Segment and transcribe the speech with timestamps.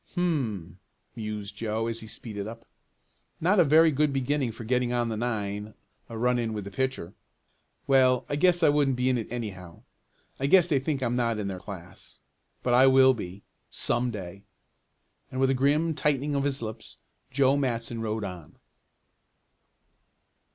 [0.15, 0.79] "Hum,"
[1.15, 2.65] mused Joe as he speeded up.
[3.39, 5.75] "Not a very good beginning for getting on the nine
[6.09, 7.13] a run in with the pitcher.
[7.85, 9.83] Well, I guess I wouldn't be in it anyhow.
[10.39, 12.17] I guess they think I'm not in their class.
[12.63, 14.41] But I will be some day!"
[15.29, 16.97] and with a grim tightening of his lips
[17.29, 18.57] Joe Matson rode on.